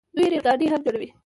[0.15, 1.09] دوی ریل ګاډي هم جوړوي.